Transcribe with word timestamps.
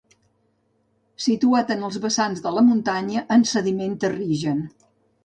Situat 1.25 1.69
en 1.75 1.85
els 1.89 1.99
vessants 2.05 2.41
de 2.45 2.53
la 2.55 2.63
muntanya, 2.71 3.23
en 3.37 3.45
sediment 3.51 3.95
terrigen. 4.05 4.65